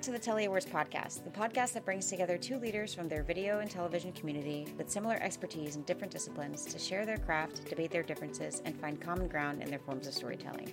[0.00, 3.22] back to the Telly Awards podcast, the podcast that brings together two leaders from their
[3.22, 7.90] video and television community with similar expertise in different disciplines to share their craft, debate
[7.90, 10.72] their differences, and find common ground in their forms of storytelling.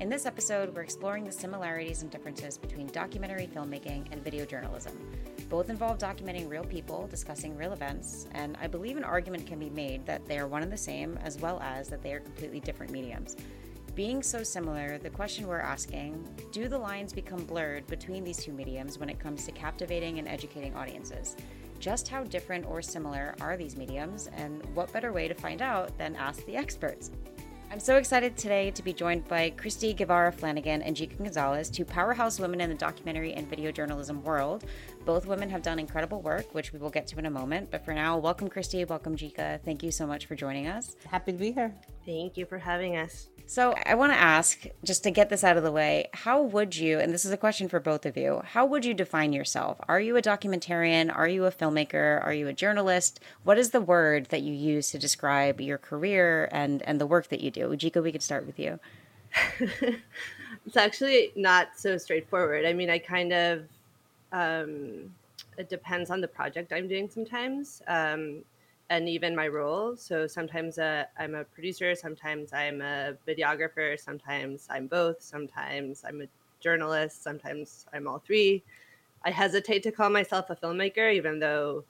[0.00, 4.98] In this episode, we're exploring the similarities and differences between documentary filmmaking and video journalism.
[5.50, 9.68] Both involve documenting real people, discussing real events, and I believe an argument can be
[9.68, 12.60] made that they are one and the same, as well as that they are completely
[12.60, 13.36] different mediums.
[13.94, 18.54] Being so similar, the question we're asking do the lines become blurred between these two
[18.54, 21.36] mediums when it comes to captivating and educating audiences?
[21.78, 25.98] Just how different or similar are these mediums, and what better way to find out
[25.98, 27.10] than ask the experts?
[27.70, 31.84] I'm so excited today to be joined by Christy Guevara Flanagan and Jika Gonzalez, two
[31.84, 34.64] powerhouse women in the documentary and video journalism world.
[35.04, 37.70] Both women have done incredible work, which we will get to in a moment.
[37.70, 38.84] But for now, welcome, Christy.
[38.86, 39.60] Welcome, Jika.
[39.64, 40.96] Thank you so much for joining us.
[41.10, 41.74] Happy to be here.
[42.06, 43.28] Thank you for having us.
[43.46, 46.76] So, I want to ask, just to get this out of the way, how would
[46.76, 49.78] you, and this is a question for both of you, how would you define yourself?
[49.88, 51.14] Are you a documentarian?
[51.14, 52.24] Are you a filmmaker?
[52.24, 53.20] Are you a journalist?
[53.44, 57.28] What is the word that you use to describe your career and, and the work
[57.28, 57.68] that you do?
[57.68, 58.80] Ujiko, we could start with you.
[60.66, 62.64] it's actually not so straightforward.
[62.64, 63.64] I mean, I kind of,
[64.32, 65.12] um,
[65.58, 67.82] it depends on the project I'm doing sometimes.
[67.86, 68.44] Um,
[68.92, 69.96] and even my role.
[69.96, 76.20] So sometimes uh, I'm a producer, sometimes I'm a videographer, sometimes I'm both, sometimes I'm
[76.20, 76.26] a
[76.60, 78.62] journalist, sometimes I'm all three.
[79.24, 81.84] I hesitate to call myself a filmmaker, even though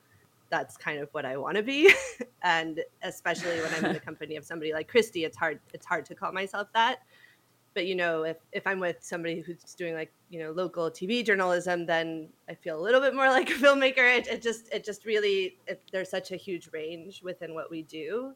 [0.48, 1.92] that's kind of what I want to be.
[2.44, 6.06] and especially when I'm in the company of somebody like Christy, it's hard it's hard
[6.06, 7.00] to call myself that
[7.74, 11.24] but you know if, if i'm with somebody who's doing like you know local tv
[11.24, 14.18] journalism then i feel a little bit more like a filmmaker.
[14.18, 17.82] It, it just it just really it, there's such a huge range within what we
[17.82, 18.34] do.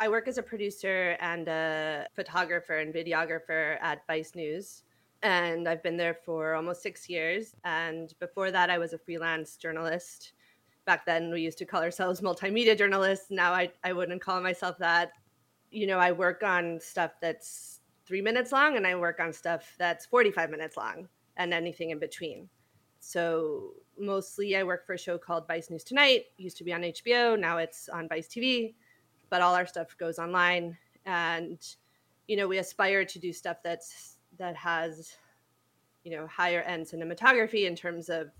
[0.00, 4.84] I work as a producer and a photographer and videographer at vice news
[5.22, 7.54] and i've been there for almost six years.
[7.64, 10.32] And before that i was a freelance journalist.
[10.84, 13.26] Back then we used to call ourselves multimedia journalists.
[13.30, 15.12] Now i, I wouldn't call myself that.
[15.70, 17.77] You know i work on stuff that's
[18.08, 21.98] three minutes long and I work on stuff that's 45 minutes long and anything in
[21.98, 22.48] between.
[23.00, 26.80] So mostly I work for a show called Vice News Tonight, used to be on
[26.80, 28.74] HBO, now it's on Vice TV,
[29.28, 31.58] but all our stuff goes online and
[32.26, 35.16] you know, we aspire to do stuff that's that has
[36.04, 38.30] you know, higher end cinematography in terms of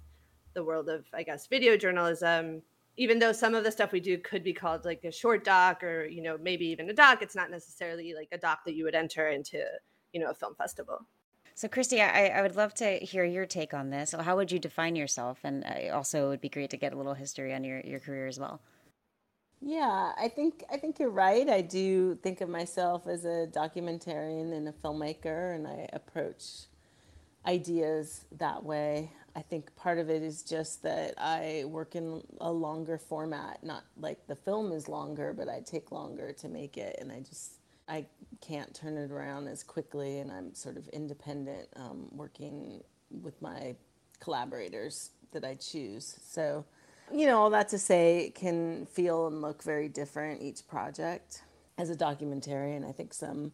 [0.54, 2.62] the world of I guess video journalism
[2.98, 5.82] even though some of the stuff we do could be called like a short doc
[5.82, 8.84] or you know maybe even a doc it's not necessarily like a doc that you
[8.84, 9.64] would enter into
[10.12, 11.06] you know a film festival.
[11.54, 14.12] So christy i, I would love to hear your take on this.
[14.12, 15.38] How would you define yourself?
[15.44, 18.00] And uh, also it would be great to get a little history on your, your
[18.00, 18.60] career as well.
[19.60, 21.48] Yeah i think i think you're right.
[21.48, 26.66] I do think of myself as a documentarian and a filmmaker and i approach
[27.46, 32.50] ideas that way I think part of it is just that I work in a
[32.50, 36.96] longer format, not like the film is longer, but I take longer to make it.
[36.98, 37.52] And I just,
[37.88, 38.06] I
[38.40, 40.18] can't turn it around as quickly.
[40.18, 42.82] And I'm sort of independent um, working
[43.22, 43.76] with my
[44.18, 46.18] collaborators that I choose.
[46.26, 46.64] So,
[47.14, 51.44] you know, all that to say, it can feel and look very different each project.
[51.78, 53.52] As a documentarian, I think some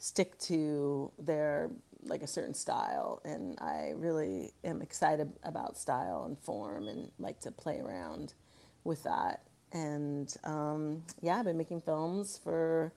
[0.00, 1.70] stick to their
[2.04, 7.40] like a certain style and i really am excited about style and form and like
[7.40, 8.34] to play around
[8.84, 9.42] with that.
[9.72, 12.92] And um, yeah i've been making films for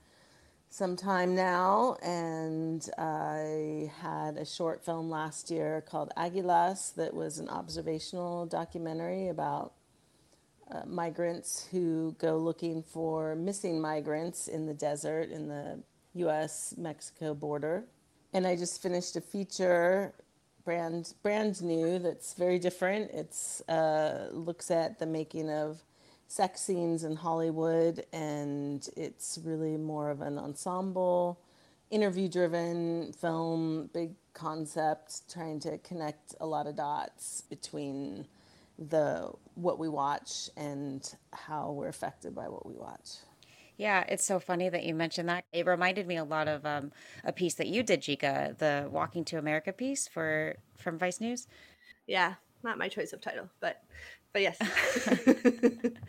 [0.69, 7.37] some time now and i had a short film last year called aguilas that was
[7.37, 9.73] an observational documentary about
[10.71, 15.79] uh, migrants who go looking for missing migrants in the desert in the
[16.25, 17.83] us mexico border
[18.33, 20.13] and I just finished a feature
[20.65, 23.11] brand brand new that's very different.
[23.11, 25.81] It's uh, looks at the making of
[26.27, 31.39] sex scenes in Hollywood, and it's really more of an ensemble,
[31.91, 38.25] interview driven film, big concept, trying to connect a lot of dots between
[38.79, 43.09] the what we watch and how we're affected by what we watch.
[43.77, 45.45] Yeah, it's so funny that you mentioned that.
[45.51, 46.91] It reminded me a lot of um,
[47.23, 51.47] a piece that you did, Jika, the Walking to America piece for from Vice News.
[52.05, 53.81] Yeah, not my choice of title, but
[54.31, 54.57] but yes.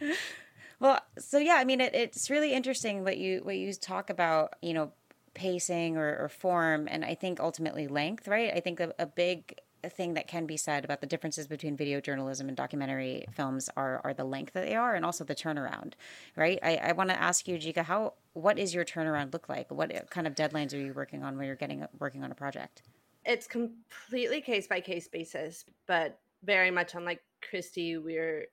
[0.81, 4.55] well, so yeah, I mean, it, it's really interesting what you what you talk about.
[4.61, 4.93] You know,
[5.32, 8.28] pacing or, or form, and I think ultimately length.
[8.28, 8.52] Right?
[8.55, 9.58] I think a, a big
[9.93, 14.01] thing that can be said about the differences between video journalism and documentary films are
[14.05, 15.95] are the length that they are and also the turnaround
[16.37, 16.59] right?
[16.63, 19.71] I, I want to ask you jika how what is your turnaround look like?
[19.71, 22.83] What kind of deadlines are you working on when you're getting working on a project?
[23.25, 28.47] It's completely case by case basis, but very much unlike Christy, we're,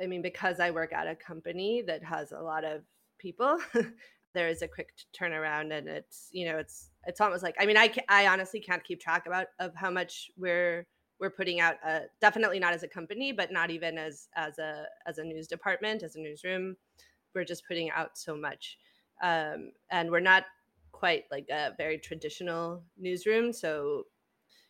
[0.00, 2.82] I mean, because I work at a company that has a lot of
[3.18, 3.58] people,
[4.34, 7.76] there is a quick turnaround and it's, you know, it's, it's almost like, I mean,
[7.76, 10.86] I, I honestly can't keep track about of how much we're,
[11.20, 14.86] we're putting out uh, definitely not as a company but not even as as a
[15.06, 16.76] as a news department as a newsroom.
[17.34, 18.78] We're just putting out so much
[19.22, 20.44] um, and we're not
[20.92, 24.04] quite like a very traditional newsroom so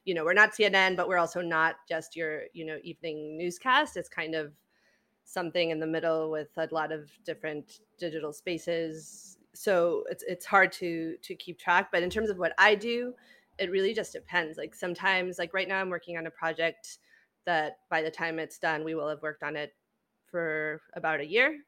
[0.05, 3.97] you know we're not cnn but we're also not just your you know evening newscast.
[3.97, 4.53] It's kind of
[5.25, 10.71] something in the middle with a lot of different digital spaces so it's it's hard
[10.71, 13.13] to to keep track but in terms of what i do
[13.61, 14.57] it really just depends.
[14.57, 16.99] Like sometimes, like right now, I'm working on a project
[17.45, 19.75] that by the time it's done, we will have worked on it
[20.31, 21.59] for about a year.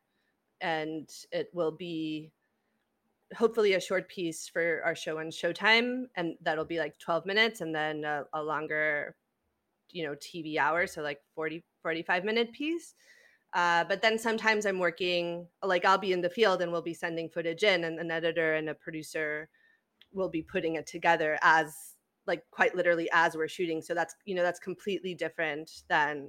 [0.63, 2.33] And it will be
[3.37, 6.05] hopefully a short piece for our show on Showtime.
[6.17, 9.15] And that'll be like 12 minutes and then a, a longer,
[9.91, 10.87] you know, TV hour.
[10.87, 12.95] So like 40, 45 minute piece.
[13.55, 16.95] Uh, but then sometimes I'm working, like I'll be in the field and we'll be
[16.95, 19.49] sending footage in, and an editor and a producer
[20.13, 21.95] will be putting it together as
[22.27, 23.83] like quite literally as we're shooting.
[23.83, 26.29] So that's you know that's completely different than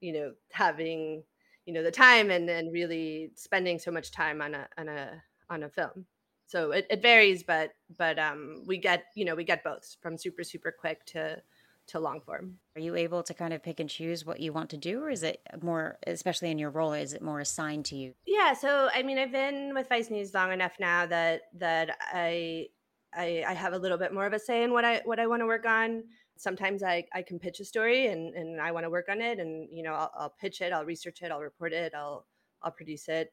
[0.00, 1.22] you know having
[1.66, 5.22] you know the time and and really spending so much time on a on a
[5.50, 6.06] on a film.
[6.46, 10.18] So it, it varies but but um we get you know we get both from
[10.18, 11.42] super super quick to
[11.88, 12.58] to long form.
[12.76, 15.10] Are you able to kind of pick and choose what you want to do or
[15.10, 18.14] is it more especially in your role is it more assigned to you?
[18.26, 22.66] Yeah so i mean i've been with vice news long enough now that that i
[23.14, 25.26] i, I have a little bit more of a say in what i what i
[25.26, 26.04] want to work on.
[26.36, 29.38] Sometimes i i can pitch a story and and i want to work on it
[29.38, 32.26] and you know I'll, I'll pitch it i'll research it i'll report it i'll
[32.62, 33.32] i'll produce it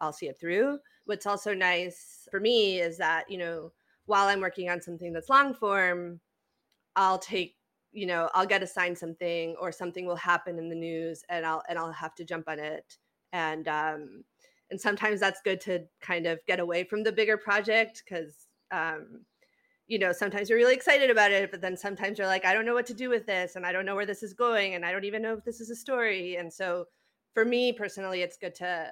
[0.00, 0.78] i'll see it through.
[1.04, 3.72] What's also nice for me is that you know
[4.06, 6.20] while i'm working on something that's long form
[6.96, 7.56] i'll take
[7.92, 11.62] you know i'll get assigned something or something will happen in the news and i'll
[11.68, 12.96] and i'll have to jump on it.
[13.32, 14.24] And um
[14.70, 19.24] and sometimes that's good to kind of get away from the bigger project because um
[19.86, 22.64] you know sometimes you're really excited about it but then sometimes you're like i don't
[22.64, 24.84] know what to do with this and i don't know where this is going and
[24.84, 26.36] i don't even know if this is a story.
[26.36, 26.86] And so
[27.34, 28.90] for me personally it's good to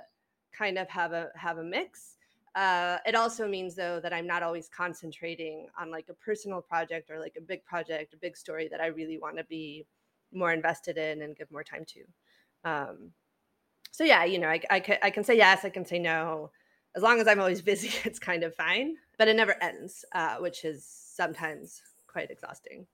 [0.56, 2.16] kind of have a have a mix
[2.54, 7.10] uh, it also means though that I'm not always concentrating on like a personal project
[7.10, 9.86] or like a big project, a big story that I really want to be
[10.32, 12.68] more invested in and give more time to.
[12.68, 13.10] Um,
[13.92, 16.50] so yeah, you know, I, I, can, I can say yes, I can say no.
[16.96, 20.36] As long as I'm always busy, it's kind of fine, but it never ends, uh,
[20.36, 22.86] which is sometimes quite exhausting.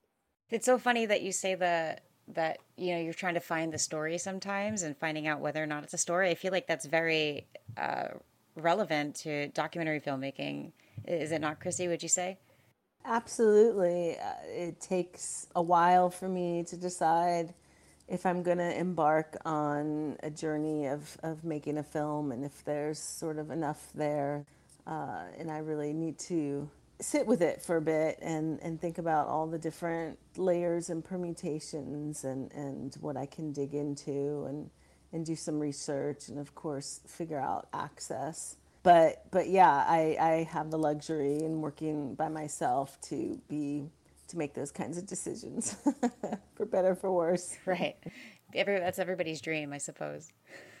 [0.49, 3.77] It's so funny that you say that that you know you're trying to find the
[3.77, 6.29] story sometimes and finding out whether or not it's a story.
[6.29, 8.09] I feel like that's very uh,
[8.57, 10.71] relevant to documentary filmmaking.
[11.07, 11.87] Is it not, Christy?
[11.87, 12.37] Would you say?
[13.05, 14.17] Absolutely.
[14.17, 17.53] Uh, it takes a while for me to decide
[18.07, 22.63] if I'm going to embark on a journey of, of making a film and if
[22.65, 24.45] there's sort of enough there.
[24.85, 26.69] Uh, and I really need to
[26.99, 31.03] sit with it for a bit and, and think about all the different layers and
[31.03, 34.69] permutations and, and what I can dig into and
[35.17, 38.55] and do some research and of course figure out access.
[38.83, 43.89] But but yeah i i have the luxury in working by myself to be
[44.29, 45.75] to make those kinds of decisions
[46.55, 47.57] for better for worse.
[47.65, 47.97] Right.
[48.53, 50.31] Every, that's everybody's dream i suppose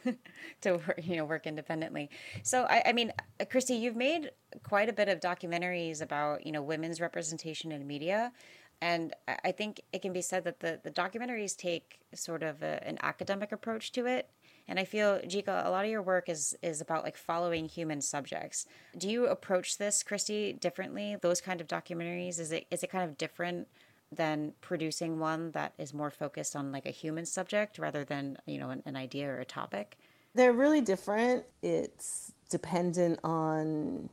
[0.61, 2.09] to you know work independently.
[2.43, 3.11] So I, I mean
[3.49, 4.31] christy you've made
[4.63, 8.31] quite a bit of documentaries about you know women's representation in media
[8.81, 12.85] and I think it can be said that the, the documentaries take sort of a,
[12.87, 14.29] an academic approach to it.
[14.67, 18.01] And I feel, Jika, a lot of your work is is about like following human
[18.01, 18.65] subjects.
[18.97, 21.15] Do you approach this, Christy, differently?
[21.21, 23.67] Those kind of documentaries is it is it kind of different
[24.11, 28.57] than producing one that is more focused on like a human subject rather than you
[28.59, 29.97] know an, an idea or a topic?
[30.35, 31.45] They're really different.
[31.63, 34.09] It's dependent on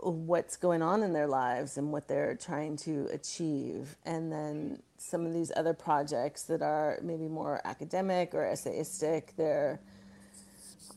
[0.00, 3.96] what's going on in their lives and what they're trying to achieve.
[4.04, 9.80] And then some of these other projects that are maybe more academic or essayistic, they're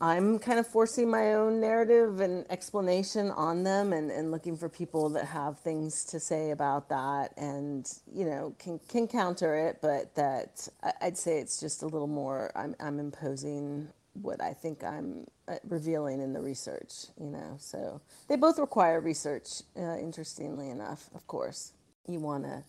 [0.00, 4.68] I'm kind of forcing my own narrative and explanation on them and, and looking for
[4.68, 9.78] people that have things to say about that and, you know, can, can counter it,
[9.82, 10.68] but that
[11.00, 13.88] I'd say it's just a little more, I'm, I'm imposing
[14.22, 17.56] what I think I'm uh, revealing in the research, you know.
[17.58, 19.62] So they both require research.
[19.76, 21.72] Uh, interestingly enough, of course,
[22.06, 22.64] you want to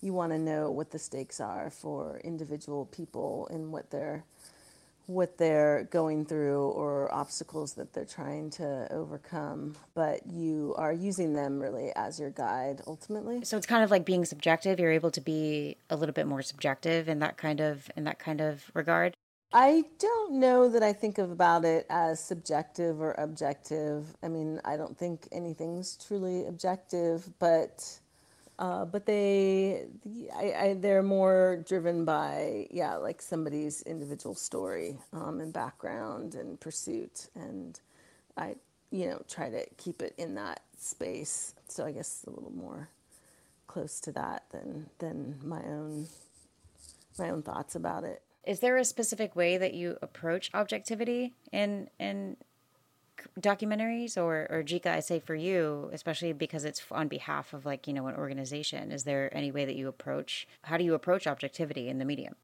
[0.00, 4.24] you want to know what the stakes are for individual people and what they're
[5.06, 11.32] what they're going through or obstacles that they're trying to overcome, but you are using
[11.32, 13.44] them really as your guide ultimately.
[13.44, 14.80] So it's kind of like being subjective.
[14.80, 18.18] You're able to be a little bit more subjective in that kind of in that
[18.18, 19.16] kind of regard.
[19.52, 24.16] I don't know that I think of about it as subjective or objective.
[24.22, 28.00] I mean, I don't think anything's truly objective, but
[28.58, 29.86] uh, but they,
[30.34, 36.58] I, I, they're more driven by, yeah, like somebody's individual story um, and background and
[36.60, 37.78] pursuit, and
[38.36, 38.56] I,
[38.90, 41.54] you know, try to keep it in that space.
[41.68, 42.88] So I guess a little more
[43.66, 46.08] close to that than than my own
[47.18, 48.22] my own thoughts about it.
[48.46, 52.36] Is there a specific way that you approach objectivity in in
[53.40, 54.16] documentaries?
[54.16, 57.92] Or or Jika I say for you especially because it's on behalf of like you
[57.92, 61.88] know an organization is there any way that you approach how do you approach objectivity
[61.88, 62.36] in the medium?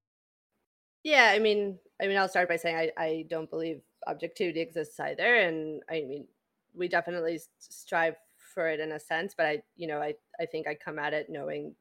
[1.05, 4.99] Yeah I mean I mean I'll start by saying I, I don't believe objectivity exists
[4.99, 5.37] either.
[5.37, 6.27] And I mean
[6.75, 10.67] we definitely strive for it in a sense but I you know I I think
[10.67, 11.77] I come at it knowing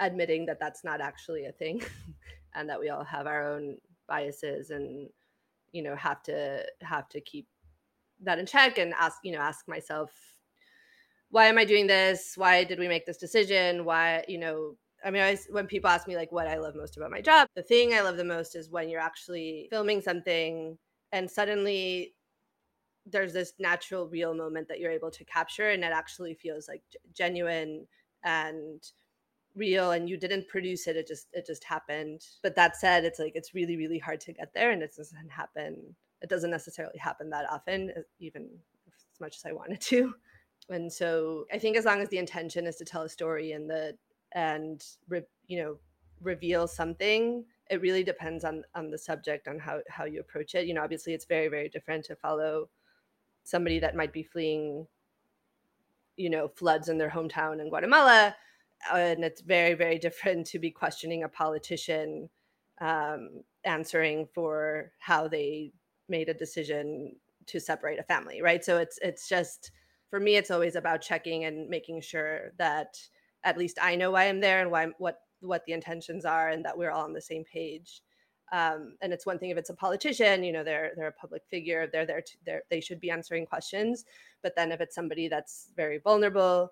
[0.00, 1.82] admitting that that's not actually a thing
[2.54, 3.76] and that we all have our own
[4.08, 5.08] biases and
[5.72, 7.46] you know have to have to keep
[8.20, 10.10] that in check and ask you know ask myself
[11.30, 12.34] why am i doing this?
[12.36, 13.86] Why did we make this decision?
[13.86, 16.96] Why you know i mean I, when people ask me like what i love most
[16.96, 20.78] about my job the thing i love the most is when you're actually filming something
[21.12, 22.14] and suddenly
[23.04, 26.82] there's this natural real moment that you're able to capture and it actually feels like
[27.12, 27.86] genuine
[28.24, 28.82] and
[29.54, 32.24] real and you didn't produce it it just it just happened.
[32.42, 35.28] But that said it's like it's really really hard to get there and it doesn't
[35.30, 38.48] happen it doesn't necessarily happen that often even
[38.86, 40.14] as much as i wanted to.
[40.68, 43.68] And so i think as long as the intention is to tell a story and
[43.68, 43.96] the
[44.32, 45.76] and re, you know
[46.22, 50.66] reveal something it really depends on on the subject on how how you approach it.
[50.66, 52.68] You know obviously it's very very different to follow
[53.44, 54.86] somebody that might be fleeing
[56.16, 58.36] you know floods in their hometown in guatemala
[58.92, 62.28] and it's very very different to be questioning a politician
[62.80, 65.72] um, answering for how they
[66.08, 67.14] made a decision
[67.46, 68.64] to separate a family right?
[68.64, 69.70] So it's it's just
[70.10, 72.98] for me it's always about checking and making sure that
[73.44, 76.64] at least i know why i'm there and why what what the intentions are and
[76.64, 78.00] that we're all on the same page.
[78.52, 81.42] Um, and it's one thing if it's a politician you know they're they're a public
[81.50, 84.04] figure they're there to they're, they should be answering questions.
[84.42, 86.70] But then if it's somebody that's very vulnerable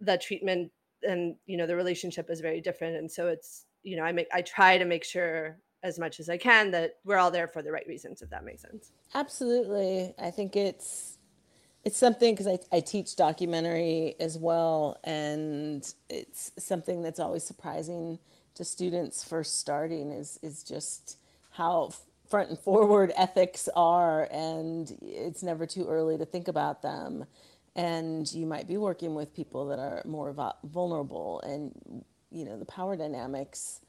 [0.00, 0.70] the treatment
[1.02, 4.26] and you know the relationship is very different and so it's you know i make
[4.32, 7.62] i try to make sure as much as i can that we're all there for
[7.62, 8.92] the right reasons if that makes sense.
[9.14, 10.12] Absolutely.
[10.18, 11.18] I think it's
[11.84, 18.18] it's something because I, I teach documentary as well and it's something that's always surprising
[18.56, 21.18] to students first starting is is just
[21.50, 21.90] how
[22.28, 27.24] front and forward ethics are and it's never too early to think about them
[27.76, 32.66] and you might be working with people that are more vulnerable and you know the
[32.66, 33.80] power dynamics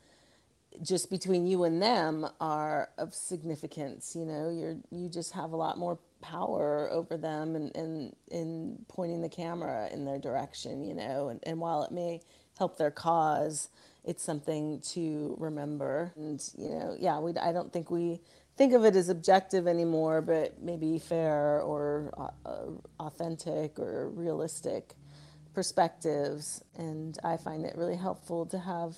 [0.83, 4.49] just between you and them are of significance you know?
[4.51, 9.29] You're you just have a lot more power over them and in in pointing the
[9.29, 11.29] camera in their direction you know?
[11.29, 12.21] And, and while it may
[12.59, 13.69] help their cause
[14.05, 16.13] it's something to remember.
[16.17, 18.21] And you know yeah we i don't think we
[18.57, 22.65] think of it as objective anymore, but maybe fair or uh, uh,
[22.99, 24.95] authentic or realistic
[25.53, 26.63] perspectives.
[26.75, 28.95] And I find it really helpful to have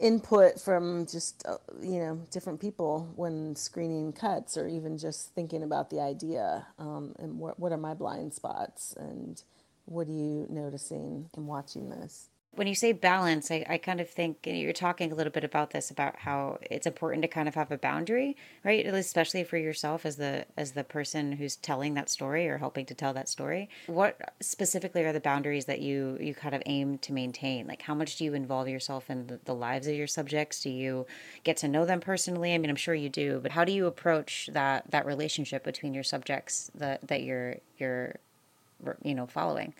[0.00, 5.62] input from just uh, you know different people when screening cuts or even just thinking
[5.62, 9.42] about the idea um, and what, what are my blind spots and
[9.84, 14.10] what are you noticing in watching this when you say balance, I, I kind of
[14.10, 17.54] think you're talking a little bit about this about how it's important to kind of
[17.54, 18.84] have a boundary, right?
[18.84, 22.94] Especially for yourself as the as the person who's telling that story or helping to
[22.94, 23.70] tell that story.
[23.86, 27.68] What specifically are the boundaries that you you kind of aim to maintain?
[27.68, 30.60] Like how much do you involve yourself in the, the lives of your subjects?
[30.60, 31.06] Do you
[31.44, 32.52] get to know them personally?
[32.52, 35.94] I mean, I'm sure you do, but how do you approach that that relationship between
[35.94, 38.16] your subjects that that you're you're
[39.04, 39.72] you know following?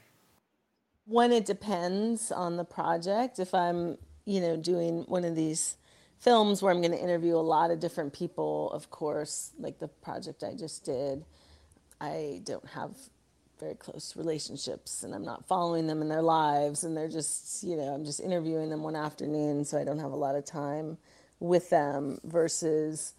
[1.06, 3.38] One, it depends on the project.
[3.38, 5.76] If I'm, you know, doing one of these
[6.18, 9.88] films where I'm going to interview a lot of different people, of course, like the
[9.88, 11.24] project I just did,
[12.00, 12.92] I don't have
[13.58, 17.76] very close relationships and I'm not following them in their lives and they're just, you
[17.76, 20.96] know, I'm just interviewing them one afternoon so I don't have a lot of time
[21.40, 23.14] with them versus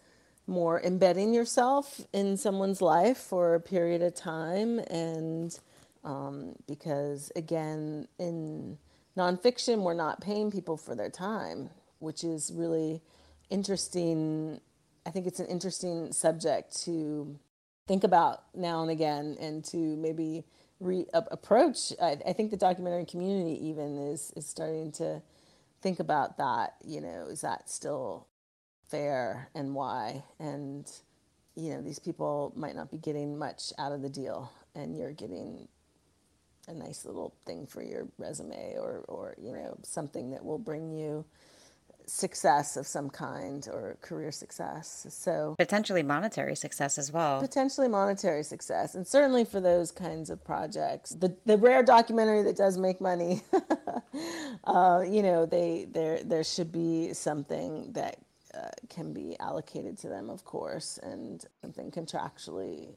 [0.48, 5.60] more embedding yourself in someone's life for a period of time and
[6.04, 8.78] um, because again, in
[9.18, 13.02] nonfiction, we're not paying people for their time, which is really
[13.50, 14.60] interesting.
[15.06, 17.40] I think it's an interesting subject to
[17.88, 20.44] think about now and again, and to maybe
[20.80, 21.94] re- approach.
[22.02, 25.22] I, I think the documentary community even is is starting to
[25.82, 26.76] think about that.
[26.84, 28.28] You know, is that still
[28.90, 30.24] fair, and why?
[30.40, 30.90] And
[31.56, 35.14] you know, these people might not be getting much out of the deal, and you're
[35.14, 35.68] getting
[36.68, 40.92] a nice little thing for your resume or, or you know, something that will bring
[40.92, 41.26] you
[42.06, 45.06] success of some kind or career success.
[45.10, 47.40] So potentially monetary success as well.
[47.40, 48.96] Potentially monetary success.
[48.96, 51.12] And certainly for those kinds of projects.
[51.12, 53.44] The the rare documentary that does make money,
[54.66, 58.18] uh, you know, they there there should be something that
[58.54, 62.96] uh, can be allocated to them, of course, and something contractually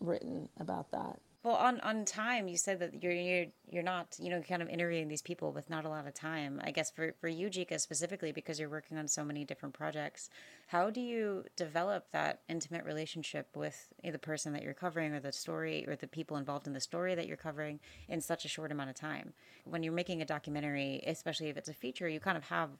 [0.00, 1.18] written about that.
[1.44, 4.68] Well, on on time, you said that you're you're you're not you know kind of
[4.70, 6.58] interviewing these people with not a lot of time.
[6.64, 10.30] I guess for for you, Jika, specifically because you're working on so many different projects.
[10.68, 15.32] How do you develop that intimate relationship with the person that you're covering, or the
[15.32, 18.72] story, or the people involved in the story that you're covering in such a short
[18.72, 19.34] amount of time?
[19.66, 22.70] When you're making a documentary, especially if it's a feature, you kind of have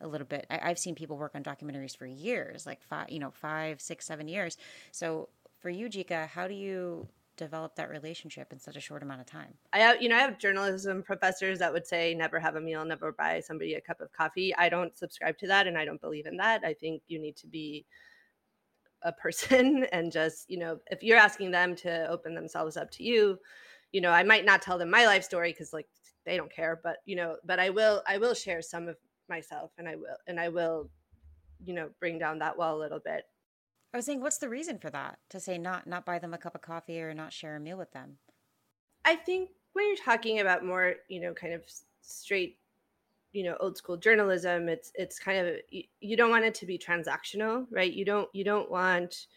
[0.00, 0.46] a little bit.
[0.48, 4.06] I, have seen people work on documentaries for years, like five, you know, five, six,
[4.06, 4.56] seven years.
[4.92, 5.28] So
[5.60, 9.26] for you, Jika, how do you develop that relationship in such a short amount of
[9.26, 9.54] time?
[9.72, 12.84] I have, you know, I have journalism professors that would say never have a meal,
[12.84, 14.54] never buy somebody a cup of coffee.
[14.56, 16.62] I don't subscribe to that and I don't believe in that.
[16.64, 17.86] I think you need to be
[19.02, 23.02] a person and just, you know, if you're asking them to open themselves up to
[23.04, 23.38] you,
[23.92, 25.88] you know, I might not tell them my life story cuz like
[26.24, 28.96] they don't care, but you know, but I will I will share some of
[29.28, 30.90] myself and I will and I will
[31.64, 33.24] you know, bring down that wall a little bit
[33.94, 35.18] I was saying, what's the reason for that?
[35.30, 37.78] To say not not buy them a cup of coffee or not share a meal
[37.78, 38.18] with them?
[39.04, 41.62] I think when you're talking about more, you know, kind of
[42.02, 42.58] straight,
[43.32, 46.66] you know, old school journalism, it's it's kind of you, you don't want it to
[46.66, 47.92] be transactional, right?
[47.92, 49.28] You don't you don't want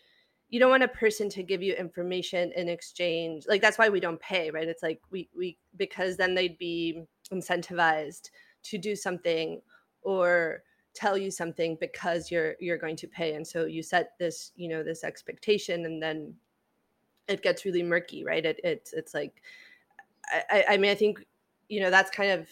[0.49, 3.45] you don't want a person to give you information in exchange.
[3.47, 4.67] Like that's why we don't pay, right?
[4.67, 8.31] It's like we we because then they'd be incentivized
[8.63, 9.61] to do something
[10.01, 10.63] or
[10.97, 14.67] tell you something because you're you're going to pay and so you set this you
[14.67, 16.33] know this expectation and then
[17.27, 18.45] it gets really murky right?
[18.45, 19.41] It, it's it's like
[20.49, 21.23] I, I mean i think
[21.69, 22.49] you know that's kind of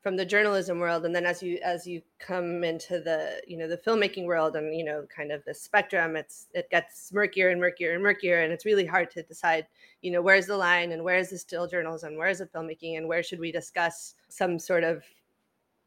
[0.00, 3.68] from the journalism world and then as you as you come into the you know
[3.68, 7.60] the filmmaking world and you know kind of the spectrum it's it gets murkier and
[7.60, 9.66] murkier and murkier and it's really hard to decide
[10.00, 12.96] you know where's the line and where is the still journalism where is the filmmaking
[12.96, 15.02] and where should we discuss some sort of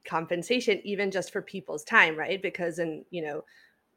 [0.08, 2.42] compensation even just for people's time right?
[2.42, 3.44] Because and you know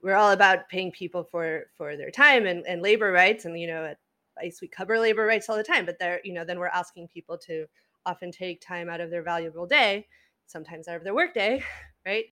[0.03, 3.67] we're all about paying people for for their time and, and labor rights and you
[3.67, 3.99] know at
[4.40, 7.09] Vice we cover labor rights all the time but there you know then we're asking
[7.09, 7.67] people to
[8.05, 10.07] often take time out of their valuable day
[10.47, 11.62] sometimes out of their work day
[12.07, 12.27] right?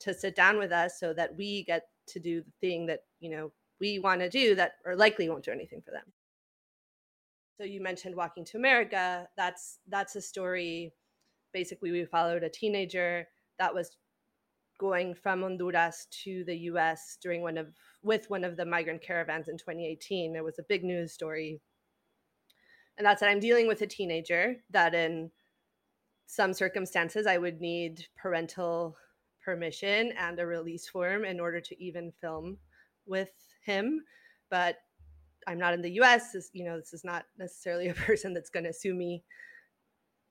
[0.00, 3.30] To sit down with us so that we get to do the thing that you
[3.30, 6.04] know we want to do that or likely won't do anything for them.
[7.56, 9.28] So you mentioned walking to america.
[9.36, 10.92] That's that's a story
[11.54, 13.26] basically we followed a teenager
[13.58, 13.96] that was
[14.78, 17.68] going from Honduras to the US during one of
[18.02, 20.36] with one of the migrant caravans in 2018.
[20.36, 21.62] It was a big news story.
[22.98, 25.30] And that's that I'm dealing with a teenager that in
[26.26, 28.96] some circumstances I would need parental
[29.44, 32.58] permission and a release form in order to even film
[33.06, 33.30] with
[33.64, 34.02] him.
[34.50, 34.76] But
[35.46, 36.32] I'm not in the US.
[36.32, 39.22] This, you know, this is not necessarily a person that's going to sue me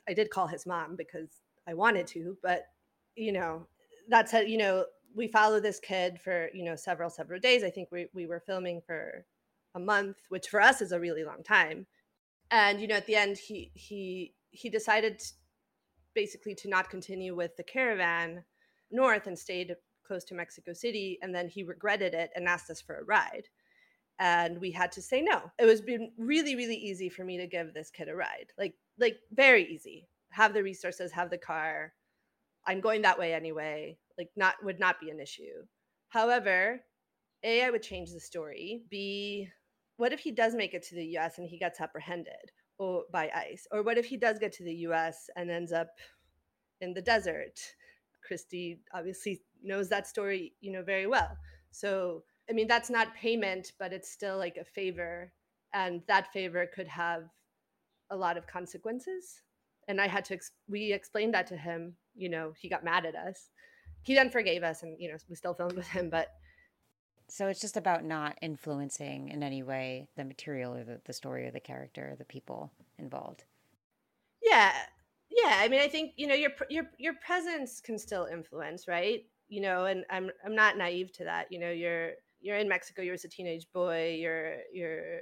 [0.08, 2.66] I did call his mom because I wanted to, but
[3.16, 3.68] you know,
[4.10, 4.86] that's how, you know,
[5.16, 7.64] we follow this kid for, you know, several, several days.
[7.64, 9.26] I think we, we were filming for
[9.76, 11.86] a month, which for us is a really long time.
[12.52, 15.22] And, you know, at the end, he, he, he decided
[16.14, 18.44] basically to not continue with the caravan
[18.92, 21.18] north and stayed close to Mexico City.
[21.22, 23.48] And then he regretted it and asked us for a ride.
[24.20, 25.52] And we had to say no.
[25.58, 28.52] It was been really, really easy for me to give this kid a ride.
[28.58, 30.08] Like like very easy.
[30.32, 31.94] Have the resources, have the car.
[32.66, 33.98] I'm going that way anyway.
[34.18, 35.66] Like not would not be an issue.
[36.10, 36.82] However,
[37.44, 38.84] A, I would change the story.
[38.90, 39.48] B,
[39.98, 43.30] what if he does make it to the US and he gets apprehended or by
[43.36, 43.68] ICE?
[43.72, 45.90] Or what if he does get to the US and ends up
[46.82, 47.60] in the desert?
[48.26, 51.38] Christy obviously knows that story, you know, very well.
[51.72, 55.32] So, I mean, that's not payment, but it's still like a favor.
[55.74, 57.24] And that favor could have
[58.14, 59.42] a lot of consequences.
[59.88, 63.06] And i had to ex- we explained that to him you know he got mad
[63.06, 63.50] at us.
[64.04, 66.30] He then forgave us and you know we still filmed with him but
[67.30, 71.48] so it's just about not influencing in any way the material or the, the story
[71.48, 73.46] or the character or the people involved.
[74.44, 74.72] Yeah.
[75.30, 75.56] Yeah.
[75.58, 79.26] I mean i think you know your your your presence can still influence right?
[79.50, 81.52] You know, and I'm I'm not naive to that.
[81.52, 82.12] You know, you're
[82.44, 85.22] you're in Mexico, you're as a teenage boy, you're you're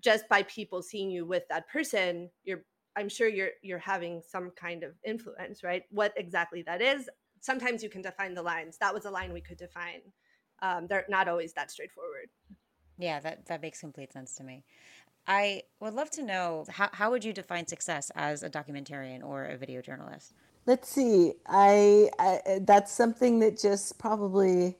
[0.00, 2.64] just by people seeing you with that person, you're
[2.96, 5.82] I'm sure you're you're having some kind of influence, right?
[5.90, 7.08] What exactly that is,
[7.40, 8.78] sometimes you can define the lines.
[8.78, 10.00] That was a line we could define.
[10.62, 12.28] Um, they're not always that straightforward.
[12.98, 14.64] Yeah, that that makes complete sense to me.
[15.26, 19.44] I would love to know how, how would you define success as a documentarian or
[19.44, 20.34] a video journalist?
[20.66, 21.34] Let's see.
[21.46, 24.78] I, I that's something that just probably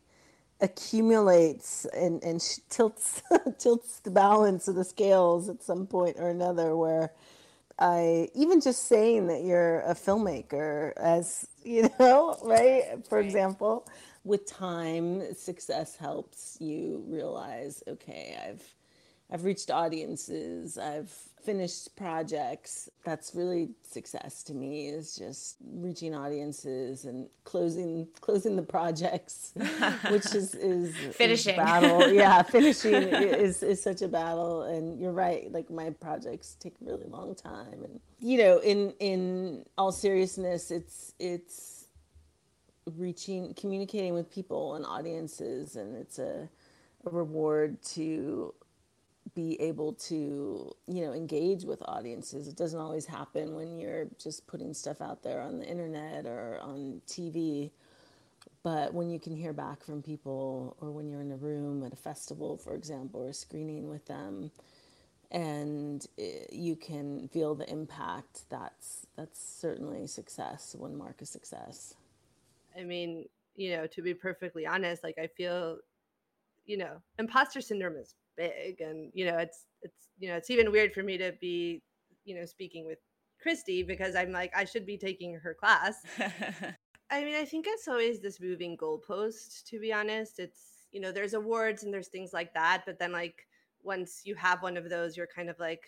[0.63, 3.23] accumulates and, and tilts
[3.59, 7.13] tilts the balance of the scales at some point or another where
[7.79, 13.25] I even just saying that you're a filmmaker as you know right for right.
[13.25, 13.87] example
[14.25, 18.63] with time success helps you realize okay I've
[19.33, 21.11] I've reached audiences I've
[21.43, 22.89] finished projects.
[23.05, 29.53] That's really success to me is just reaching audiences and closing closing the projects
[30.11, 31.55] which is is finishing.
[31.55, 32.13] is battle.
[32.13, 34.63] Yeah finishing is is such a battle.
[34.63, 37.85] And you're right like my projects take a really long time.
[37.85, 41.87] And you know in in all seriousness it's it's
[42.97, 45.77] reaching communicating with people and audiences.
[45.77, 46.49] And it's a,
[47.07, 48.53] a reward to
[49.35, 52.49] be able to you know engage with audiences.
[52.49, 56.59] It doesn't always happen when you're just putting stuff out there on the internet or
[56.61, 57.71] on tv
[58.63, 61.93] but when you can hear back from people or when you're in a room at
[61.93, 64.51] a festival for example or a screening with them
[65.31, 71.95] and it, you can feel the impact that's that's certainly success one mark of success.
[72.79, 75.79] I mean you know to be perfectly honest like i feel
[76.67, 80.71] you know imposter syndrome is big and you know it's it's you know it's even
[80.73, 81.83] weird for me to be
[82.25, 82.99] you know speaking with
[83.41, 85.97] christy because i'm like i should be taking her class.
[87.13, 90.39] I mean i think it's always this moving goalpost to be honest.
[90.39, 93.47] It's you know there's awards and there's things like that but then like
[93.83, 95.85] once you have one of those you're kind of like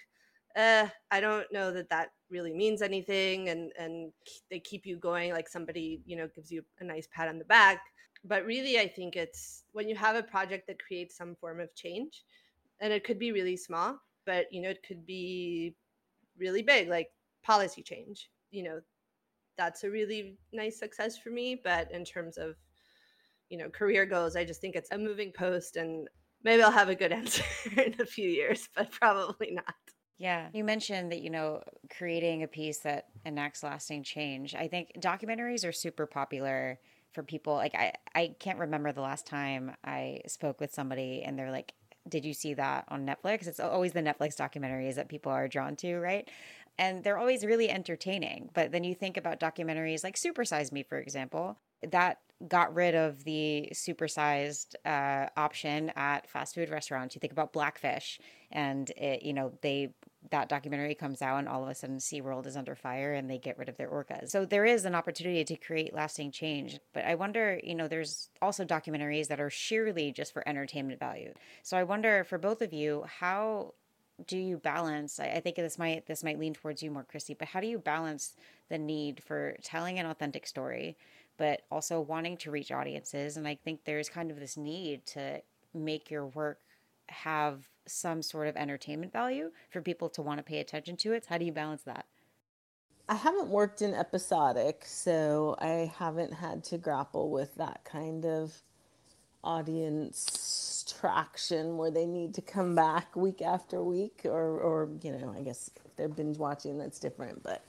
[0.57, 4.13] uh i don't know that that really means anything and and
[4.51, 7.45] they keep you going like somebody you know gives you a nice pat on the
[7.45, 7.81] back
[8.25, 11.75] but really i think it's when you have a project that creates some form of
[11.75, 12.25] change
[12.81, 15.75] and it could be really small but you know it could be
[16.39, 17.09] really big like
[17.43, 18.81] policy change you know
[19.57, 22.57] that's a really nice success for me but in terms of
[23.49, 26.09] you know career goals i just think it's a moving post and
[26.45, 27.45] maybe i'll have a good answer
[27.77, 29.75] in a few years but probably not
[30.19, 30.51] yeah.
[30.53, 34.55] You mentioned that, you know, creating a piece that enacts lasting change.
[34.55, 36.79] I think documentaries are super popular
[37.13, 37.55] for people.
[37.55, 41.75] Like I, I can't remember the last time I spoke with somebody and they're like,
[42.09, 43.47] did you see that on Netflix?
[43.47, 46.29] It's always the Netflix documentaries that people are drawn to, right?
[46.79, 48.51] And they're always really entertaining.
[48.55, 51.59] But then you think about documentaries like Supersize Me, for example,
[51.91, 57.15] that got rid of the supersized uh, option at fast food restaurants.
[57.15, 58.19] You think about Blackfish,
[58.51, 59.95] and it, you know they
[60.31, 63.39] that documentary comes out, and all of a sudden SeaWorld is under fire, and they
[63.39, 64.31] get rid of their orcas.
[64.31, 66.79] So there is an opportunity to create lasting change.
[66.93, 71.33] But I wonder, you know, there's also documentaries that are sheerly just for entertainment value.
[71.63, 73.75] So I wonder for both of you, how
[74.27, 77.35] do you balance I, I think this might this might lean towards you more christy
[77.35, 78.37] but how do you balance
[78.69, 80.97] the need for telling an authentic story
[81.37, 83.37] but also wanting to reach audiences.
[83.37, 85.43] And I think there's kind of this need to
[85.75, 86.61] make your work
[87.13, 91.27] have some sort of entertainment value for people to want to pay attention to it.
[91.29, 92.07] How do you balance that?
[93.09, 98.63] I haven't worked in episodic, so I haven't had to grapple with that kind of
[99.45, 105.35] audience traction where they need to come back week after week or or you know,
[105.37, 107.65] I guess if they're binge watching that's different, but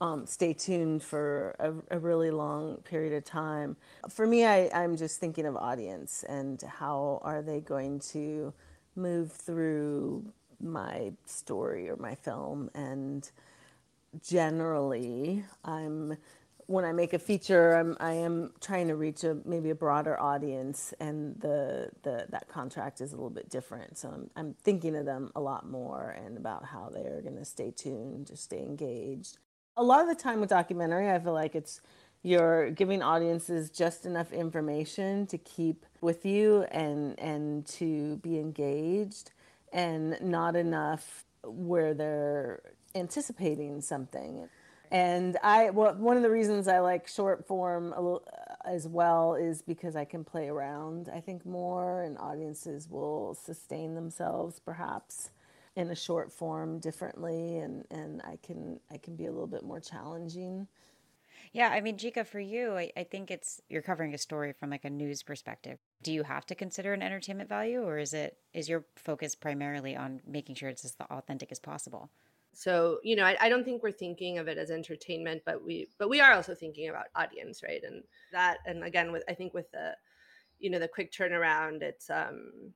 [0.00, 3.76] um, stay tuned for a, a, really long period of time.
[4.08, 8.52] For me, I, I'm just thinking of audience and how are they going to
[8.98, 12.70] move through my story or my film.
[12.74, 13.30] And
[14.22, 16.18] generally, I'm
[16.66, 20.20] when I make a feature, I'm I am trying to reach a maybe a broader
[20.20, 23.98] audience, and the the that contract is a little bit different.
[23.98, 27.38] So I'm I'm thinking of them a lot more and about how they are going
[27.38, 29.38] to stay tuned, to stay engaged
[29.78, 31.80] a lot of the time with documentary, I feel like it's
[32.22, 39.32] you're giving audiences just enough information to keep with you and and to be engaged
[39.72, 42.60] and not enough where they're
[42.94, 44.48] anticipating something
[44.90, 47.94] and i well, one of the reasons i like short form
[48.64, 53.94] as well is because i can play around i think more and audiences will sustain
[53.94, 55.30] themselves perhaps
[55.78, 59.62] in a short form differently and, and I can I can be a little bit
[59.62, 60.66] more challenging.
[61.52, 64.70] Yeah, I mean, Jika, for you, I, I think it's you're covering a story from
[64.70, 65.78] like a news perspective.
[66.02, 69.96] Do you have to consider an entertainment value, or is it is your focus primarily
[69.96, 72.10] on making sure it's as authentic as possible?
[72.52, 75.88] So you know, I, I don't think we're thinking of it as entertainment, but we
[75.98, 77.82] but we are also thinking about audience, right?
[77.84, 79.96] And that, and again, with I think with the
[80.58, 82.72] you know the quick turnaround, it's um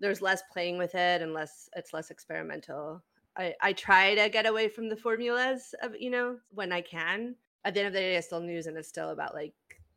[0.00, 3.02] there's less playing with it and less it's less experimental.
[3.36, 7.36] I, I try to get away from the formulas of you know when I can.
[7.68, 9.52] At the end of the day, it's still news and it's still about like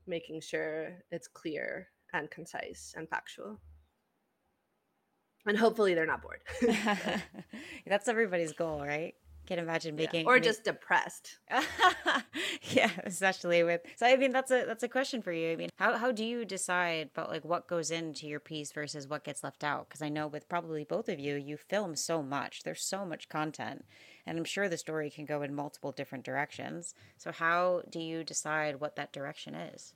[0.06, 3.62] making sure it's clear and concise and factual.
[5.46, 6.42] And hopefully they're not bored.
[7.88, 9.16] That's everybody's goal, right?
[9.48, 10.32] Can imagine making yeah.
[10.32, 11.40] or just depressed.
[12.72, 15.52] yeah, especially with so I mean that's a that's a question for you.
[15.52, 19.08] I mean, how how do you decide about like what goes into your piece versus
[19.08, 19.90] what gets left out?
[19.90, 22.64] Because I know with probably both of you, you film so much.
[22.64, 23.84] There's so much content.
[24.32, 26.96] And I'm sure the story can go in multiple different directions.
[27.18, 29.94] So how do you decide what that direction is?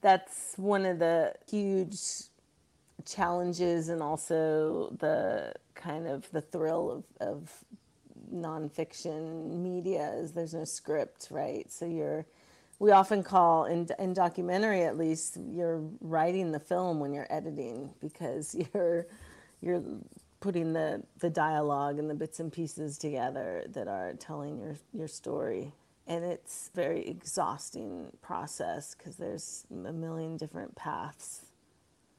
[0.00, 1.96] That's one of the huge
[3.04, 7.64] challenges and also the kind of the thrill of, of
[8.34, 11.70] nonfiction media is there's no script, right?
[11.70, 12.26] So you're
[12.80, 17.90] we often call in in documentary at least you're writing the film when you're editing
[18.00, 19.06] because you're
[19.60, 19.84] you're
[20.46, 25.08] putting the the dialogue and the bits and pieces together that are telling your your
[25.08, 25.72] story.
[26.06, 31.46] And it's very exhausting process because there's a million different paths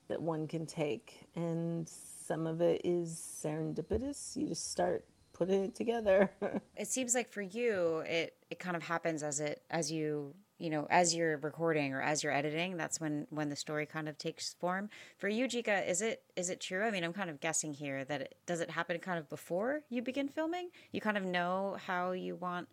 [0.09, 1.29] that one can take.
[1.37, 3.11] And some of it is
[3.41, 4.35] serendipitous.
[4.35, 6.29] You just start putting it together.
[6.75, 10.69] It seems like for you it it kind of happens as it as you you
[10.69, 14.17] know as you're recording or as you're editing that's when when the story kind of
[14.17, 14.89] takes form.
[15.17, 16.83] For you jika is it is it true?
[16.83, 19.81] I mean i'm kind of guessing here that it does it happen kind of before
[19.89, 20.69] you begin filming?
[20.91, 22.67] You kind of know how you want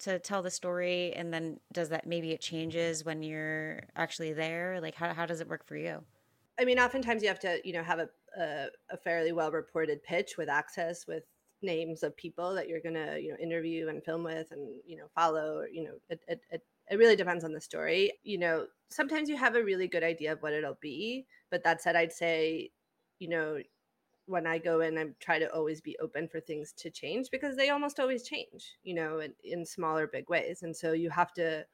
[0.00, 4.80] to tell the story and then does that maybe it changes when you're actually there?
[4.80, 6.02] Like how, how does it work for you?
[6.58, 10.02] I mean oftentimes you have to you know have a, a, a fairly well reported
[10.02, 11.24] pitch with access with
[11.62, 14.96] names of people that you're going to you know interview and film with and you
[14.96, 16.16] know follow you know
[16.90, 18.12] it, really depends on the story.
[18.24, 21.80] You know sometimes you have a really good idea of what it'll be but that
[21.80, 22.70] said i'd say
[23.18, 23.58] you know
[24.26, 27.56] when i go in i try to always be open for things to change because
[27.56, 29.64] they almost always change you know in, in
[30.12, 30.62] big ways.
[30.62, 31.64] And so you have to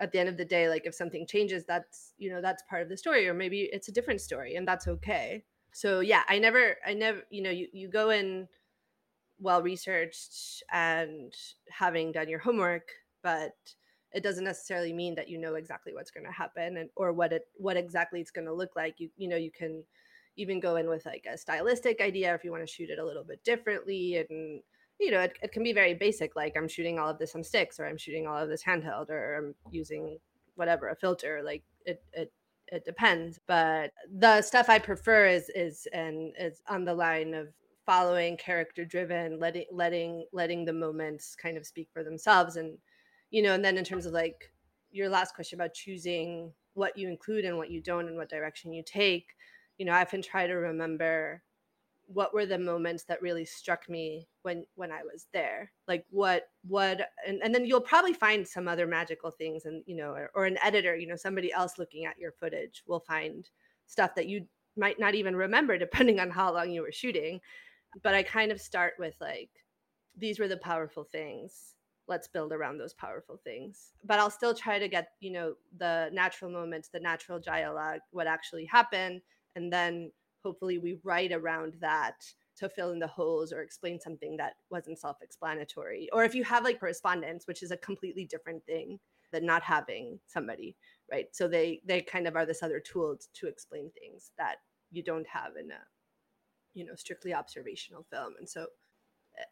[0.00, 2.82] at the end of the day like if something changes that's you know that's part
[2.82, 5.44] of the story or maybe it's a different story and that's okay.
[5.72, 8.48] So yeah i never i never you know you, you go in
[9.38, 11.32] well researched and
[11.70, 12.88] having done your homework
[13.22, 13.54] but
[14.14, 17.32] it doesn't necessarily mean that you know exactly what's going to happen and or what
[17.32, 18.94] it what exactly it's going to look like.
[18.98, 19.84] You you know you can
[20.36, 23.04] even go in with like a stylistic idea if you want to shoot it a
[23.04, 24.62] little bit differently and
[24.98, 27.44] you know it, it can be very basic like i'm shooting all of this on
[27.44, 30.16] sticks or i'm shooting all of this handheld or i'm using
[30.54, 32.32] whatever a filter like it it
[32.72, 33.38] it depends.
[33.46, 37.48] But the stuff i prefer is is and is on the line of
[37.84, 42.78] following character driven letting letting letting the moments kind of speak for themselves and
[43.32, 44.52] you know and then in terms of like
[44.92, 48.72] your last question about choosing what you include and what you don't and what direction
[48.72, 49.34] you take
[49.78, 51.42] you know i often try to remember
[52.06, 56.44] what were the moments that really struck me when when i was there like what
[56.68, 60.30] what and, and then you'll probably find some other magical things and you know or,
[60.34, 63.50] or an editor you know somebody else looking at your footage will find
[63.86, 67.40] stuff that you might not even remember depending on how long you were shooting
[68.02, 69.50] but I kind of start with like,
[70.16, 71.74] these were the powerful things.
[72.08, 73.92] Let's build around those powerful things.
[74.04, 78.26] But I'll still try to get, you know, the natural moments, the natural dialogue, what
[78.26, 79.22] actually happened.
[79.54, 80.10] And then
[80.42, 82.24] hopefully we write around that
[82.56, 86.08] to fill in the holes or explain something that wasn't self explanatory.
[86.12, 88.98] Or if you have like correspondence, which is a completely different thing
[89.32, 90.76] than not having somebody,
[91.10, 91.26] right?
[91.32, 94.56] So they they kind of are this other tool to explain things that
[94.90, 95.78] you don't have in a
[96.74, 98.66] you know strictly observational film and so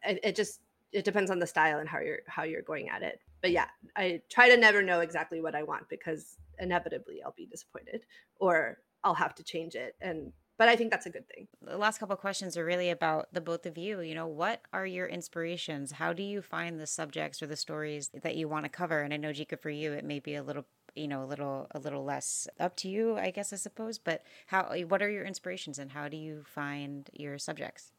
[0.03, 0.61] eh, it, it just
[0.91, 3.19] it depends on the style and how you're how you're going at it.
[3.41, 7.47] But yeah i try to never know exactly what i want because inevitably i'll be
[7.47, 8.01] disappointed
[8.39, 9.95] or i'll have to change it.
[10.01, 11.47] And but i think that's a good thing.
[11.61, 14.01] The last couple questions are really about the both of you.
[14.01, 15.93] You know what are your inspirations?
[15.93, 18.99] How do you find the subjects or the stories that you want to cover?
[19.01, 21.67] And i know jika for you it may be a little you know a little
[21.71, 23.97] a little less up to you i guess i suppose.
[23.97, 27.91] But how what are your inspirations and how do you find your subjects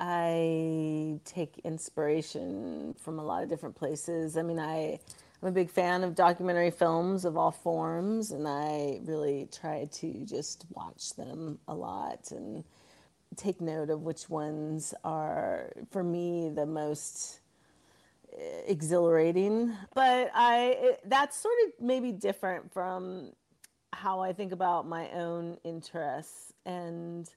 [0.00, 4.98] i take inspiration from a lot of different places i mean i
[5.42, 10.24] i'm a big fan of documentary films of all forms and i really try to
[10.24, 12.64] just watch them a lot and
[13.36, 17.40] take note of which ones are for me the most
[18.36, 19.74] eh, exhilarating.
[19.94, 23.32] But I it, that's sort of maybe different from
[23.92, 26.52] how I think about my own interests.
[26.66, 27.28] And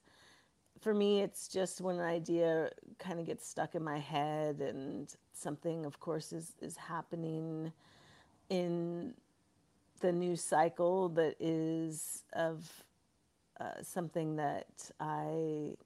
[0.84, 2.68] for me, it's just when an idea
[2.98, 7.72] kind of gets stuck in my head and something, of course, is, is happening
[8.50, 9.14] in
[10.00, 12.70] the news cycle that is of
[13.58, 15.76] uh, something that I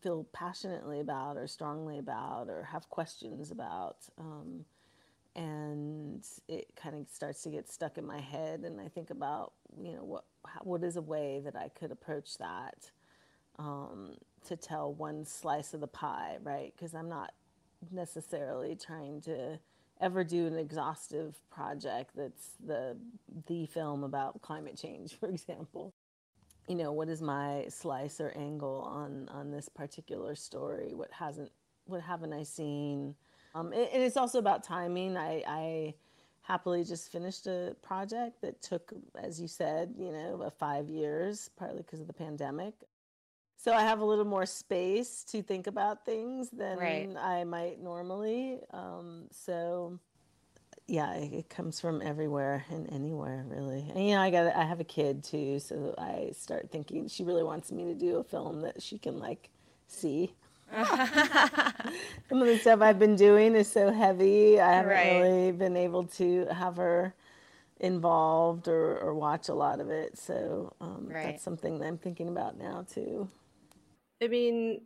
[0.00, 3.96] feel passionately about or strongly about or have questions about.
[4.16, 4.64] Um,
[5.34, 9.54] and it kind of starts to get stuck in my head and I think about,
[9.82, 10.24] you know, what,
[10.62, 12.92] what is a way that I could approach that
[13.58, 16.72] um, to tell one slice of the pie, right?
[16.74, 17.32] Because I'm not
[17.90, 19.58] necessarily trying to
[20.00, 22.96] ever do an exhaustive project that's the
[23.46, 25.92] the film about climate change, for example.
[26.68, 30.94] You know, what is my slice or angle on on this particular story?
[30.94, 31.50] What hasn't
[31.86, 33.14] what haven't I seen?
[33.54, 35.16] Um, and, it's also about timing.
[35.16, 35.94] I, I
[36.42, 41.82] happily just finished a project that took, as you said, you know, five years, partly
[41.82, 42.74] because of the pandemic
[43.62, 47.08] so I have a little more space to think about things than right.
[47.18, 48.58] I might normally.
[48.72, 49.98] Um, so
[50.86, 53.84] yeah, it, it, comes from everywhere and anywhere, really.
[53.94, 57.22] And you know, I got I have a kid too, so I start thinking she
[57.22, 59.50] really wants me to do a film that she can like
[59.88, 60.32] see.
[62.28, 64.58] Some of the stuff I've been doing is so heavy.
[64.58, 65.20] I haven't right.
[65.20, 67.14] really been able to have her
[67.78, 70.16] involved or, or watch a lot of it.
[70.16, 71.24] So um, right.
[71.24, 73.28] that's something that I'm thinking about now too.
[74.22, 74.82] I mean,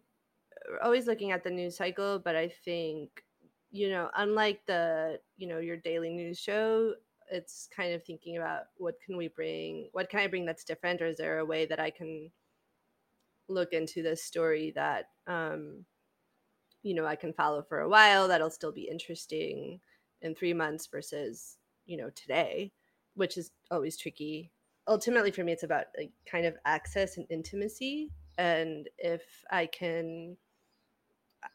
[0.82, 3.24] always looking at the news cycle, but I think,
[3.70, 6.94] you know, unlike the, you know, your daily news show,
[7.30, 11.02] it's kind of thinking about what can we bring, what can I bring that's different,
[11.02, 12.30] or is there a way that I can
[13.48, 15.84] look into this story that, um,
[16.82, 19.80] you know, I can follow for a while that'll still be interesting
[20.22, 22.72] in three months versus, you know, today,
[23.14, 24.52] which is always tricky.
[24.86, 30.36] Ultimately, for me, it's about like kind of access and intimacy and if i can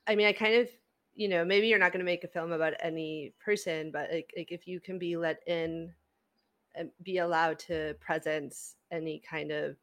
[0.08, 0.70] i mean i kind of
[1.16, 4.32] you know maybe you're not going to make a film about any person but like,
[4.38, 5.92] like if you can be let in
[6.76, 9.76] and be allowed to presence any kind of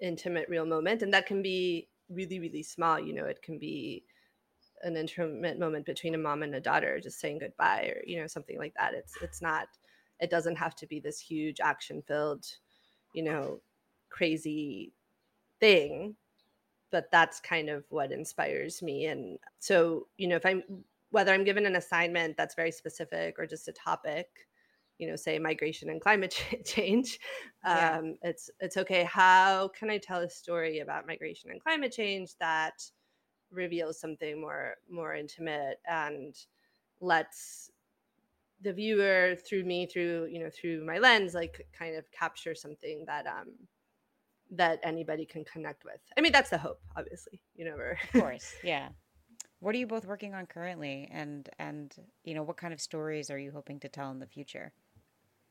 [0.00, 4.04] intimate real moment and that can be really really small you know it can be
[4.82, 8.26] an intimate moment between a mom and a daughter just saying goodbye or you know
[8.26, 8.94] something like that.
[8.94, 9.68] It's it's not
[10.20, 12.44] it doesn't have to be this huge action filled
[13.14, 13.60] you know
[14.10, 14.92] crazy
[15.62, 16.16] thing
[16.90, 20.62] but that's kind of what inspires me and so you know if i'm
[21.10, 24.26] whether i'm given an assignment that's very specific or just a topic
[24.98, 27.20] you know say migration and climate change
[27.64, 27.98] yeah.
[27.98, 32.32] um, it's it's okay how can i tell a story about migration and climate change
[32.40, 32.82] that
[33.52, 36.34] reveals something more more intimate and
[37.00, 37.70] lets
[38.62, 43.04] the viewer through me through you know through my lens like kind of capture something
[43.06, 43.52] that um
[44.52, 46.00] that anybody can connect with.
[46.16, 47.40] I mean, that's the hope, obviously.
[47.56, 47.98] You never.
[48.14, 48.88] of course, yeah.
[49.60, 53.30] What are you both working on currently, and and you know, what kind of stories
[53.30, 54.72] are you hoping to tell in the future?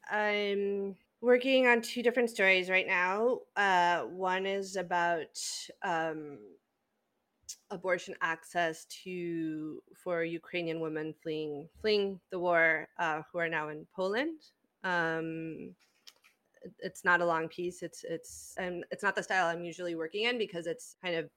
[0.10, 3.40] I'm working on two different stories right now.
[3.56, 5.40] Uh, one is about
[5.84, 6.40] um,
[7.70, 13.88] abortion access to for Ukrainian women fleeing fleeing the war uh, who are now in
[13.96, 14.42] Poland.
[14.84, 15.76] Um,
[16.80, 17.84] it's not a long piece.
[17.84, 21.30] It's it's and it's not the style I'm usually working in because it's kind of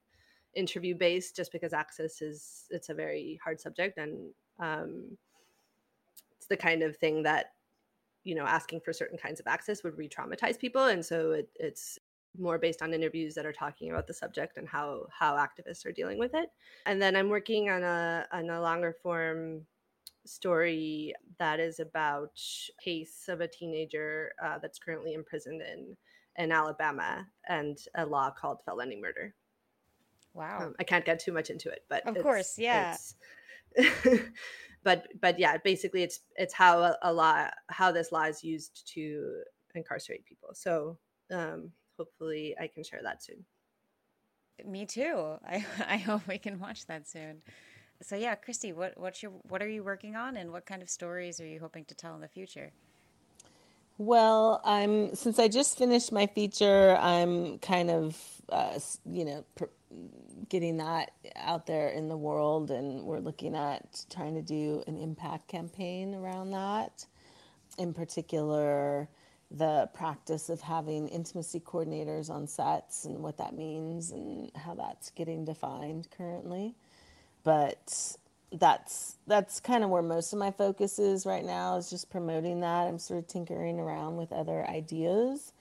[0.54, 1.37] interview based.
[1.37, 5.16] Just because access is it's a very hard subject and um,
[6.37, 7.52] it's the kind of thing that
[8.24, 11.98] you know asking for certain kinds of access would re-traumatize people, and so it, it's
[12.38, 15.92] more based on interviews that are talking about the subject and how how activists are
[15.92, 16.50] dealing with it.
[16.87, 19.66] And then I'm working on a on a longer form
[20.26, 22.38] story that is about
[22.82, 25.96] case of a teenager uh, that's currently imprisoned in
[26.37, 29.34] in Alabama and a law called felony murder.
[30.32, 30.58] Wow.
[30.62, 32.96] Um, I can't get too much into it, but of course, yeah.
[34.82, 38.90] but but yeah, basically it's it's how a, a, law how this law is used
[38.94, 39.42] to
[39.75, 40.50] incarcerate people.
[40.54, 40.98] So
[41.31, 43.44] um, hopefully I can share that soon.
[44.66, 45.38] Me too.
[45.46, 47.42] I I hope we can watch that soon
[48.03, 50.90] so yeah, Christy, what what's your what are you working on, and what kind of
[50.90, 52.73] stories are you hoping to tell in the future?
[53.99, 58.19] Well, I'm since I just finished my feature, I'm kind of
[58.49, 59.65] uh, you know pr-
[60.49, 64.99] getting that out there in the world, and we're looking at trying to do an
[64.99, 67.07] impact campaign around that.
[67.79, 69.09] In particular,
[69.51, 75.11] the practice of having intimacy coordinators on sets and what that means and how that's
[75.11, 76.75] getting defined currently
[77.45, 78.17] but
[78.53, 82.61] that's that's kind of where most of my focus is right now is just promoting
[82.61, 82.87] that.
[82.87, 85.53] I'm sort of tinkering around with other ideas.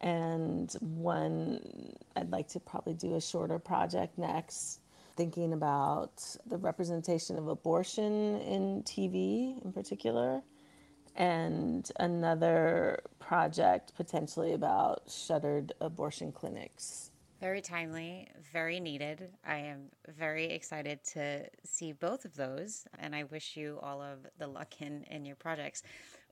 [0.00, 1.60] And one,
[2.16, 4.80] I'd like to probably do a shorter project next,
[5.16, 10.42] thinking about the representation of abortion in TV in particular,
[11.16, 17.09] and another project potentially about shuttered abortion clinics
[17.40, 19.30] very timely, very needed.
[19.46, 19.88] I am
[20.18, 24.80] very excited to see both of those, and I wish you all of the luck
[24.80, 25.82] in, in your projects.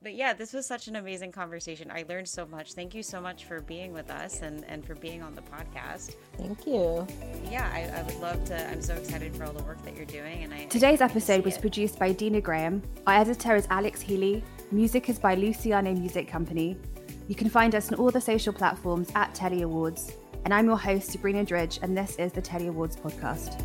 [0.01, 1.91] But yeah, this was such an amazing conversation.
[1.91, 2.73] I learned so much.
[2.73, 6.15] Thank you so much for being with us and, and for being on the podcast.
[6.37, 7.05] Thank you.
[7.51, 8.69] Yeah, I, I would love to.
[8.69, 10.43] I'm so excited for all the work that you're doing.
[10.43, 11.61] And I today's episode was it.
[11.61, 12.81] produced by Dina Graham.
[13.07, 14.41] Our editor is Alex Healy.
[14.71, 16.77] Music is by Luciano Music Company.
[17.27, 20.13] You can find us on all the social platforms at Telly Awards.
[20.45, 23.61] And I'm your host, Sabrina Dridje, and this is the Telly Awards podcast.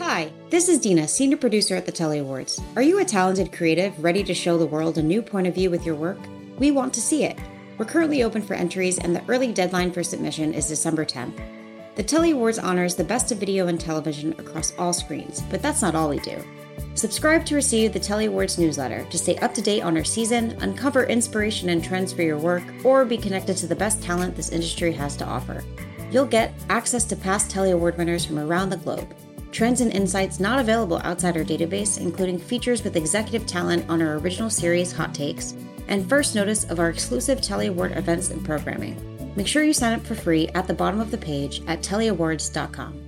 [0.00, 2.60] Hi, this is Dina, senior producer at the Telly Awards.
[2.76, 5.70] Are you a talented creative ready to show the world a new point of view
[5.70, 6.18] with your work?
[6.58, 7.38] We want to see it.
[7.76, 11.40] We're currently open for entries, and the early deadline for submission is December 10th.
[11.96, 15.82] The Telly Awards honors the best of video and television across all screens, but that's
[15.82, 16.42] not all we do.
[16.94, 20.52] Subscribe to receive the Telly Awards newsletter to stay up to date on our season,
[20.60, 24.50] uncover inspiration and trends for your work, or be connected to the best talent this
[24.50, 25.64] industry has to offer.
[26.10, 29.14] You'll get access to past Telly Award winners from around the globe,
[29.50, 34.18] trends and insights not available outside our database, including features with executive talent on our
[34.18, 35.54] original series, Hot Takes,
[35.88, 38.96] and first notice of our exclusive Telly Award events and programming.
[39.36, 43.03] Make sure you sign up for free at the bottom of the page at tellyawards.com.